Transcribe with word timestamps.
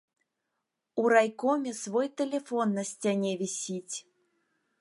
У 1.01 1.03
райкоме 1.13 1.71
свой 1.83 2.07
тэлефон 2.21 2.67
на 2.79 2.83
сцяне 2.93 3.31
вісіць. 3.43 3.97